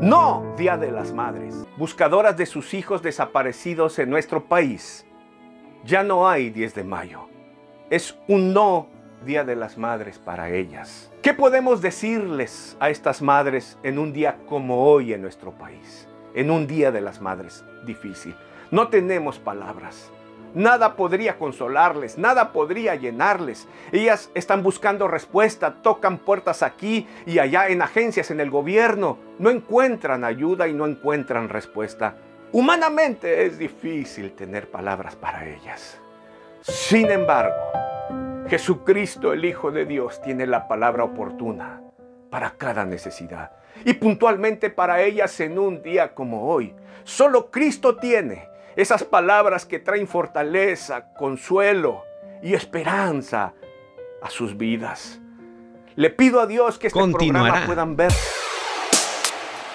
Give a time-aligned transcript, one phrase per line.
[0.00, 5.04] No, Día de las Madres, buscadoras de sus hijos desaparecidos en nuestro país.
[5.84, 7.28] Ya no hay 10 de mayo.
[7.90, 8.86] Es un no
[9.26, 11.10] Día de las Madres para ellas.
[11.20, 16.06] ¿Qué podemos decirles a estas madres en un día como hoy en nuestro país?
[16.32, 18.36] En un Día de las Madres difícil.
[18.70, 20.12] No tenemos palabras.
[20.54, 23.68] Nada podría consolarles, nada podría llenarles.
[23.92, 29.18] Ellas están buscando respuesta, tocan puertas aquí y allá en agencias, en el gobierno.
[29.38, 32.16] No encuentran ayuda y no encuentran respuesta.
[32.50, 36.00] Humanamente es difícil tener palabras para ellas.
[36.62, 37.54] Sin embargo,
[38.48, 41.82] Jesucristo, el Hijo de Dios, tiene la palabra oportuna
[42.30, 43.52] para cada necesidad
[43.84, 46.74] y puntualmente para ellas en un día como hoy.
[47.04, 52.04] Solo Cristo tiene esas palabras que traen fortaleza, consuelo
[52.44, 53.52] y esperanza
[54.22, 55.20] a sus vidas.
[55.96, 58.12] Le pido a Dios que este programa puedan ver